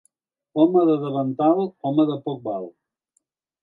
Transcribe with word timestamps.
Home 0.63 0.85
de 0.91 0.95
davantal, 1.03 1.63
home 1.91 2.09
que 2.11 2.19
poc 2.27 2.45
val. 2.51 2.71